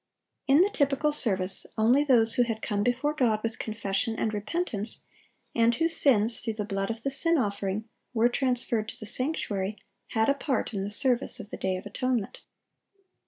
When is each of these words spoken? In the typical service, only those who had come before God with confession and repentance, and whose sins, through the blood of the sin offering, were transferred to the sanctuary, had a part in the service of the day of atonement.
In 0.47 0.61
the 0.61 0.71
typical 0.71 1.11
service, 1.11 1.67
only 1.77 2.03
those 2.03 2.33
who 2.33 2.41
had 2.41 2.63
come 2.63 2.81
before 2.81 3.13
God 3.13 3.43
with 3.43 3.59
confession 3.59 4.15
and 4.15 4.33
repentance, 4.33 5.03
and 5.53 5.75
whose 5.75 5.95
sins, 5.95 6.39
through 6.41 6.55
the 6.55 6.65
blood 6.65 6.89
of 6.89 7.03
the 7.03 7.11
sin 7.11 7.37
offering, 7.37 7.87
were 8.11 8.27
transferred 8.27 8.89
to 8.89 8.99
the 8.99 9.05
sanctuary, 9.05 9.75
had 10.07 10.27
a 10.27 10.33
part 10.33 10.73
in 10.73 10.83
the 10.83 10.89
service 10.89 11.39
of 11.39 11.51
the 11.51 11.55
day 11.57 11.75
of 11.77 11.85
atonement. 11.85 12.41